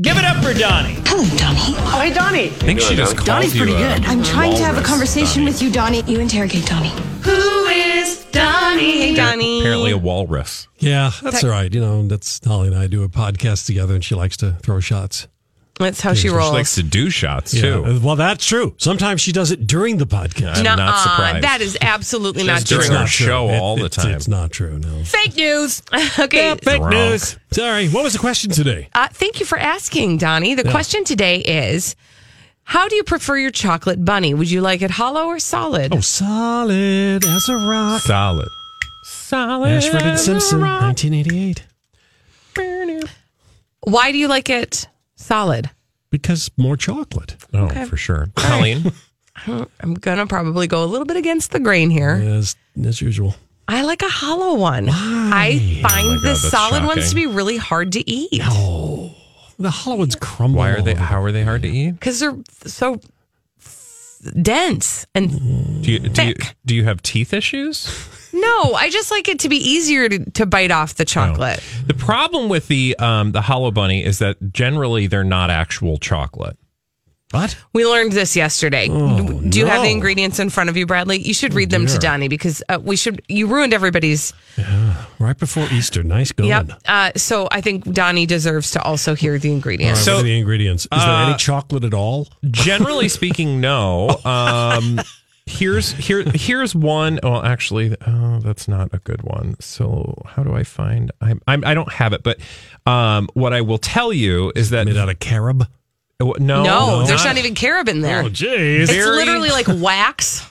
[0.00, 0.94] Give it up for Donnie.
[1.06, 1.58] Hello, Donnie.
[1.60, 2.44] Oh, hey, Donnie.
[2.44, 4.04] I think she just called Donnie's you pretty good.
[4.04, 5.50] I'm trying to have a walrus, conversation Donnie.
[5.50, 6.02] with you, Donnie.
[6.06, 6.92] You interrogate Donnie.
[7.22, 8.98] Who is Donnie?
[8.98, 9.58] Hey, Donnie.
[9.58, 10.68] Apparently a walrus.
[10.78, 11.74] Yeah, that's all right.
[11.74, 14.78] You know, that's Holly and I do a podcast together, and she likes to throw
[14.78, 15.26] shots.
[15.78, 16.48] That's how she rolls.
[16.50, 17.84] She likes to do shots too.
[17.84, 18.74] uh, well, that's true.
[18.78, 20.56] Sometimes she does it during the podcast.
[20.58, 21.44] I'm not surprised.
[21.44, 23.06] That is absolutely not Just during true.
[23.06, 24.10] show It- all the time.
[24.12, 24.78] It's not true.
[24.78, 25.04] No.
[25.04, 25.82] Fake news.
[26.18, 26.56] okay.
[26.62, 26.90] Fake Wrong.
[26.90, 27.36] news.
[27.52, 27.88] Sorry.
[27.88, 28.88] What was the question today?
[28.94, 30.54] Uh, thank you for asking, Donnie.
[30.54, 30.70] The Yeah.
[30.70, 31.94] question today is
[32.64, 34.34] How do you prefer your chocolate bunny?
[34.34, 35.94] Would you like it hollow or solid?
[35.94, 38.02] Oh, solid as a rock.
[38.02, 38.48] Solid.
[39.04, 39.70] Solid.
[39.70, 41.62] Ashford and Simpson, 1988.
[43.80, 44.86] Why do you like it
[45.18, 45.70] solid?
[46.10, 47.36] Because more chocolate.
[47.52, 47.84] Oh, Okay.
[47.84, 48.28] for sure.
[48.36, 48.92] Colleen.
[49.46, 52.10] I'm going to probably go a little bit against the grain here.
[52.12, 53.36] As, as usual.
[53.68, 54.88] I like a hollow one.
[54.90, 58.40] I oh find Oh God, the that's solid ones to be really hard to eat
[58.42, 59.14] Oh,
[59.58, 60.58] the hollow ones crumble.
[60.60, 60.94] Why are they?
[60.94, 61.90] How are they hard to eat?
[61.92, 63.00] because they're so
[64.40, 66.56] dense and Do you do you, Thick.
[66.66, 67.88] do you have teeth issues?
[68.40, 71.94] no i just like it to be easier to, to bite off the chocolate The
[71.94, 76.56] problem with the um, the hollow bunny is that generally they're not actual chocolate.
[77.30, 77.58] What?
[77.74, 81.18] we learned this yesterday Oh, do you have the ingredients in front of you bradley
[81.18, 82.00] you should read them to dear.
[82.00, 86.02] donnie because uh, we should you ruined everybody's Yeah, Right before Easter.
[86.02, 86.48] Nice going.
[86.48, 90.22] yep uh, so i think donnie deserves to also hear the ingredients what So- are
[90.22, 90.84] the ingredients?
[90.84, 92.28] Is there Uh, any chocolate at all?
[92.50, 94.08] Generally speaking, no.
[94.24, 94.98] Um,
[95.48, 97.18] here's here here's one.
[97.22, 99.56] Well, actually, oh, that's not a good one.
[99.60, 101.10] So how do I find?
[101.20, 102.38] I I'm, I don't have it, but
[102.86, 105.66] um, what I will tell you is that Made out of carob?
[106.20, 106.34] no,
[106.64, 108.80] no, there's not even carob in there Oh, jeez.
[108.80, 110.44] it's Very- literally like wax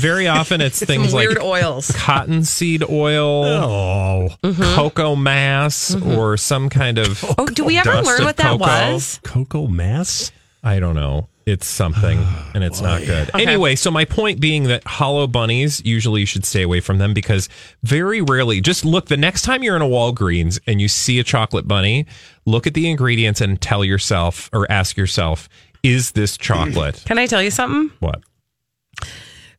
[0.00, 3.44] very often it's things some like weird oils cottonseed oil.
[3.44, 8.58] Oh, Cocoa mass or some kind of oh do we ever learn of what that
[8.58, 8.92] cocoa.
[8.92, 10.32] was cocoa mass?
[10.64, 11.28] I don't know.
[11.46, 13.30] It's something ah, and it's not good.
[13.34, 17.14] Anyway, so my point being that hollow bunnies, usually you should stay away from them
[17.14, 17.48] because
[17.84, 21.24] very rarely, just look the next time you're in a Walgreens and you see a
[21.24, 22.06] chocolate bunny,
[22.46, 25.48] look at the ingredients and tell yourself or ask yourself,
[25.84, 27.04] is this chocolate?
[27.06, 28.20] can i tell you something what?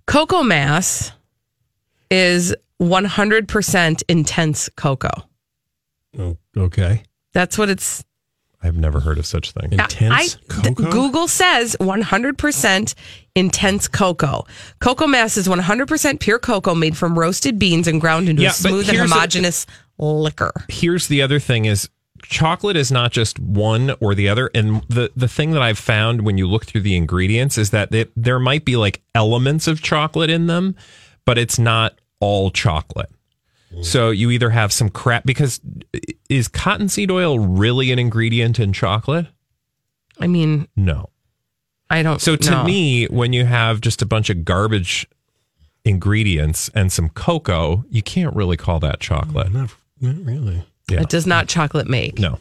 [0.07, 1.14] Cocoa mass
[2.12, 5.24] is 100% intense cocoa.
[6.18, 7.03] Oh, okay.
[7.34, 8.03] That's what it's
[8.64, 9.72] I've never heard of such thing.
[9.74, 12.93] Intense I- th- Google says 100%
[13.36, 14.45] intense cocoa.
[14.80, 18.53] Cocoa mass is 100% pure cocoa made from roasted beans and ground into Yeah, a
[18.53, 19.66] smooth and here's a- homogeneous
[19.99, 20.51] liquor.
[20.70, 21.88] Here's the other thing is
[22.24, 26.24] chocolate is not just one or the other and the the thing that I've found
[26.24, 29.82] when you look through the ingredients is that it, there might be like elements of
[29.84, 30.76] chocolate in them,
[31.26, 33.10] but it's not all chocolate.
[33.82, 35.59] So you either have some crap because
[36.30, 39.28] is cottonseed oil really an ingredient in chocolate?
[40.19, 41.09] I mean, No.
[41.89, 42.63] I don't So to know.
[42.65, 45.07] me, when you have just a bunch of garbage
[45.86, 49.51] ingredients and some cocoa, you can't really call that chocolate.
[49.53, 49.69] Not,
[50.01, 50.63] not really.
[50.89, 51.01] Yeah.
[51.01, 52.19] it does not chocolate make.
[52.19, 52.39] No.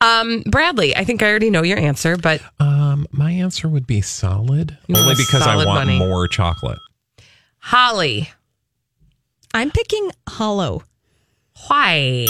[0.00, 4.00] Um, Bradley, I think I already know your answer, but Um, my answer would be
[4.00, 5.98] solid, You only want a because I solid want bunny.
[5.98, 6.78] more chocolate.
[7.58, 8.30] Holly,
[9.54, 10.82] I'm picking hollow.
[11.66, 12.26] why?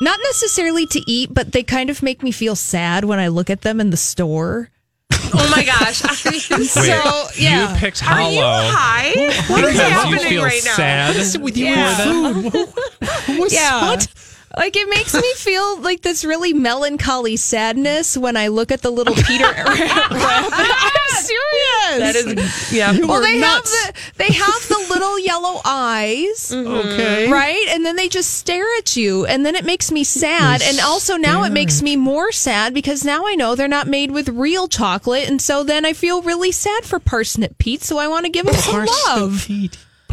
[0.00, 3.50] Not necessarily to eat, but they kind of make me feel sad when I look
[3.50, 4.70] at them in the store.
[5.10, 6.04] Oh my gosh.
[6.04, 7.72] Are you Wait, So, yeah.
[7.74, 8.30] you picked Are hollow.
[8.30, 9.10] you high?
[9.48, 10.74] What is happening you feel right now?
[10.74, 12.08] sad with you Yeah.
[12.08, 13.38] and food.
[13.38, 13.80] What's Yeah.
[13.88, 14.06] what?
[14.58, 18.90] Like it makes me feel like this really melancholy sadness when I look at the
[18.90, 19.80] little Peter rabbit.
[19.80, 21.98] I'm serious.
[21.98, 22.90] That is, yeah.
[22.90, 23.86] You well, they nuts.
[23.86, 26.66] have the they have the little yellow eyes, mm-hmm.
[26.66, 27.30] Okay.
[27.30, 27.66] right?
[27.68, 30.60] And then they just stare at you, and then it makes me sad.
[30.60, 34.10] And also now it makes me more sad because now I know they're not made
[34.10, 37.84] with real chocolate, and so then I feel really sad for Parsnip Pete.
[37.84, 39.46] So I want to give him some love.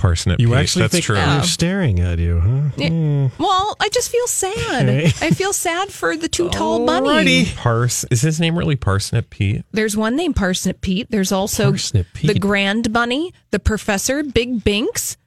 [0.05, 0.39] Parsnip.
[0.39, 1.15] You Pete, actually that's think true.
[1.15, 2.87] they're staring at you, huh?
[2.87, 3.27] Hmm.
[3.39, 4.87] Well, I just feel sad.
[4.87, 5.05] Okay.
[5.21, 7.53] I feel sad for the two tall bunnies.
[7.53, 9.63] Pars is his name really Parsnip Pete?
[9.71, 11.07] There's one named Parsnip Pete.
[11.09, 12.31] There's also Parsnip Pete.
[12.31, 15.17] the Grand Bunny, the Professor, Big Binks,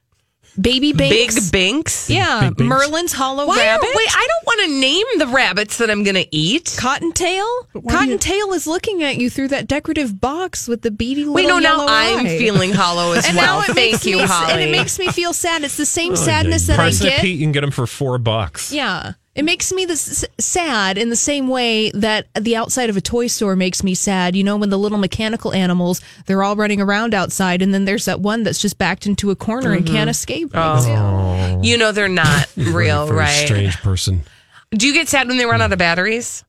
[0.59, 1.49] Baby Big Binks.
[1.51, 2.09] Binks?
[2.09, 2.69] yeah, Big Binks.
[2.69, 3.85] Merlin's Hollow Why Rabbit.
[3.85, 6.75] Are, wait, I don't want to name the rabbits that I'm going to eat.
[6.79, 7.47] Cottontail?
[7.89, 11.59] Cottontail is looking at you through that decorative box with the beady little Wait, no,
[11.59, 13.59] now yellow I'm feeling hollow as and well.
[13.59, 14.53] now it Thank makes you, me, Holly.
[14.53, 15.63] And it makes me feel sad.
[15.63, 17.21] It's the same oh, sadness that I Parsnip get.
[17.21, 18.71] Pete, you can get them for four bucks.
[18.71, 19.13] Yeah.
[19.35, 23.27] It makes me this sad in the same way that the outside of a toy
[23.27, 24.35] store makes me sad.
[24.35, 28.05] You know, when the little mechanical animals, they're all running around outside, and then there's
[28.05, 30.09] that one that's just backed into a corner and can't mm-hmm.
[30.09, 30.51] escape.
[30.53, 30.85] Oh.
[30.87, 31.61] oh.
[31.63, 33.45] You know they're not real, Very right?
[33.45, 34.23] strange person.
[34.71, 36.43] Do you get sad when they run out of batteries?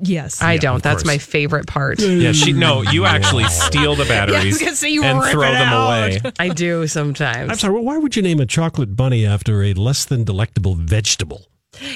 [0.00, 0.42] Yes.
[0.42, 0.82] I don't.
[0.82, 1.06] That's course.
[1.06, 2.00] my favorite part.
[2.00, 5.86] Yeah, she no, you actually steal the batteries gonna you and throw them out.
[5.86, 6.20] away.
[6.38, 7.50] I do sometimes.
[7.50, 10.74] I'm sorry, well, why would you name a chocolate bunny after a less than delectable
[10.74, 11.46] vegetable?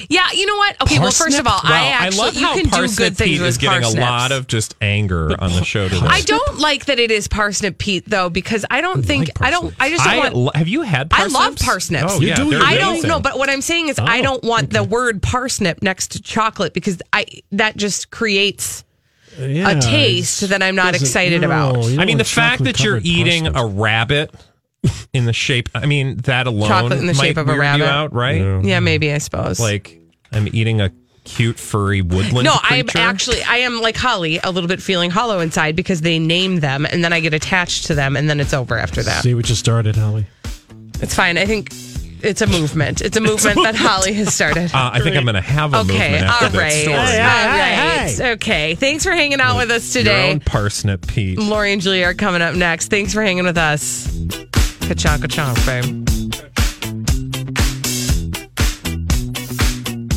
[0.09, 0.81] Yeah, you know what?
[0.81, 3.29] Okay, well, first of all, Wow, I actually love you how can do good things
[3.31, 3.97] Pete with is getting parsnips.
[4.07, 6.05] a lot of just anger on the show today.
[6.07, 9.73] I don't like that it is parsnip Pete though because I don't think I don't.
[9.79, 10.35] I just don't I want.
[10.35, 11.35] lo- have you had parsnips?
[11.35, 12.13] I love parsnips.
[12.15, 14.69] Oh, yeah, they're I don't know, but what I'm saying is I Oh, don't want
[14.71, 18.83] the word parsnip next to chocolate because I that just creates
[19.39, 21.99] Yeah, a taste that I'm not excited no, about.
[21.99, 23.59] I mean, the fact that you're eating parsnips.
[23.59, 24.35] a rabbit
[25.13, 27.59] in the shape, I mean, that alone Chocolate in the might shape of a weird
[27.61, 27.83] rabbit.
[27.83, 28.41] you out, right?
[28.41, 28.61] Yeah.
[28.63, 29.59] Yeah, maybe I suppose.
[29.59, 29.99] Like
[30.31, 30.91] I'm eating a
[31.25, 32.97] cute furry woodland no, I'm creature.
[32.97, 36.85] actually I am like Holly, a little bit feeling hollow inside because they name them
[36.85, 39.23] and then I get attached to them and then it's over after that.
[39.23, 40.25] See what you started, Holly.
[41.01, 41.37] It's fine.
[41.37, 41.69] I think
[42.21, 43.01] it's a movement.
[43.01, 44.73] It's a movement that Holly has started.
[44.73, 46.97] Uh, I think I'm going to have a okay, movement after all that right, story.
[46.97, 48.33] all right.
[48.35, 50.31] Okay, thanks for hanging out with us Your today.
[50.31, 51.37] own parsnip, Pete.
[51.39, 52.89] Lori and Julie are coming up next.
[52.89, 54.07] Thanks for hanging with us.
[54.87, 56.02] Ka-chonk, babe.